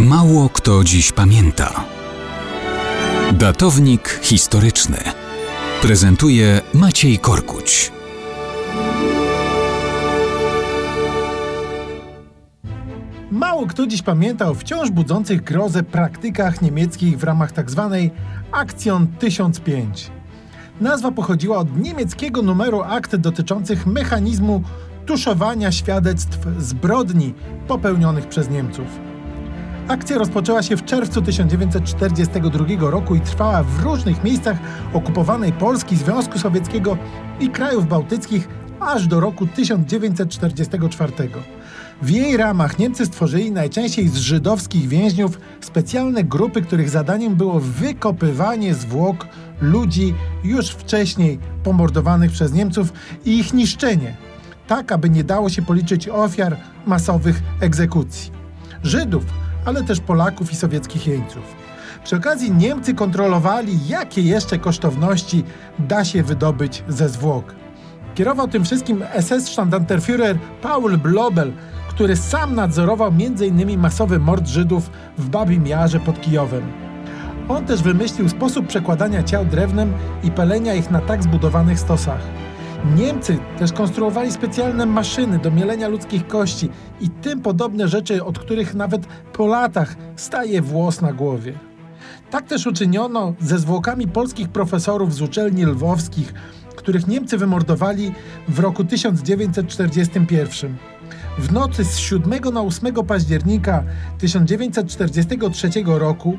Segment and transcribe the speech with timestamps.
[0.00, 1.84] Mało kto dziś pamięta.
[3.32, 4.96] Datownik historyczny
[5.82, 7.92] prezentuje Maciej Korkuć.
[13.30, 17.96] Mało kto dziś pamięta o wciąż budzących grozę praktykach niemieckich w ramach tzw.
[18.52, 20.10] Aktion 1005.
[20.80, 24.62] Nazwa pochodziła od niemieckiego numeru akt dotyczących mechanizmu
[25.06, 27.34] tuszowania świadectw zbrodni
[27.68, 29.13] popełnionych przez Niemców.
[29.88, 34.56] Akcja rozpoczęła się w czerwcu 1942 roku i trwała w różnych miejscach
[34.92, 36.98] okupowanej Polski, Związku Sowieckiego
[37.40, 38.48] i krajów bałtyckich
[38.80, 41.12] aż do roku 1944.
[42.02, 48.74] W jej ramach Niemcy stworzyli najczęściej z żydowskich więźniów specjalne grupy, których zadaniem było wykopywanie
[48.74, 49.26] zwłok
[49.60, 50.14] ludzi
[50.44, 52.92] już wcześniej pomordowanych przez Niemców
[53.24, 54.16] i ich niszczenie,
[54.66, 56.56] tak aby nie dało się policzyć ofiar
[56.86, 58.30] masowych egzekucji.
[58.82, 59.24] Żydów,
[59.64, 61.56] ale też Polaków i sowieckich jeńców.
[62.04, 65.44] Przy okazji Niemcy kontrolowali, jakie jeszcze kosztowności
[65.78, 67.54] da się wydobyć ze zwłok.
[68.14, 71.52] Kierował tym wszystkim SS-Standartenführer Paul Blobel,
[71.88, 73.78] który sam nadzorował m.in.
[73.78, 76.72] masowy mord Żydów w Babim Jarze pod Kijowem.
[77.48, 82.20] On też wymyślił sposób przekładania ciał drewnem i pelenia ich na tak zbudowanych stosach.
[82.84, 86.68] Niemcy też konstruowali specjalne maszyny do mielenia ludzkich kości
[87.00, 91.58] i tym podobne rzeczy, od których nawet po latach staje włos na głowie.
[92.30, 96.34] Tak też uczyniono ze zwłokami polskich profesorów z uczelni lwowskich,
[96.76, 98.12] których Niemcy wymordowali
[98.48, 100.76] w roku 1941.
[101.38, 103.84] W nocy z 7 na 8 października
[104.18, 106.38] 1943 roku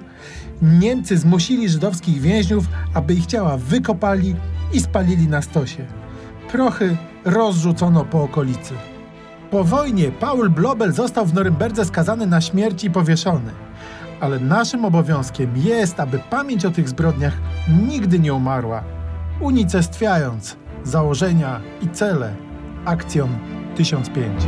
[0.61, 4.35] Niemcy zmusili żydowskich więźniów, aby ich ciała wykopali
[4.73, 6.04] i spalili na stosie.
[6.55, 8.73] Prochy rozrzucono po okolicy.
[9.51, 13.51] Po wojnie Paul Blobel został w Norymberdze skazany na śmierć i powieszony.
[14.19, 17.33] Ale naszym obowiązkiem jest, aby pamięć o tych zbrodniach
[17.87, 18.83] nigdy nie umarła,
[19.41, 22.35] unicestwiając założenia i cele
[22.85, 23.27] akcją
[23.75, 24.43] 1005.